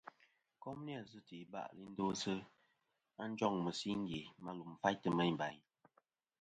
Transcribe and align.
Kom 0.61 0.77
ni-a 0.85 1.01
zɨ̀ 1.11 1.23
iba'lɨ 1.41 1.79
i 1.83 1.85
ndosɨ 1.91 2.33
a 3.21 3.23
njoŋ 3.31 3.55
mɨsingè 3.65 4.21
ma 4.43 4.51
lum 4.57 4.71
faytɨ 4.81 5.09
meyn 5.17 5.35
bayn. 5.39 5.61